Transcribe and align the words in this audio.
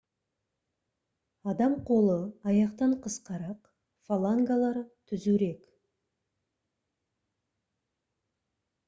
адам 1.49 1.73
қолы 1.89 2.15
аяқтан 2.51 2.95
қысқарақ 3.03 3.59
фалангалары 4.07 4.83
түзурек 5.07 5.69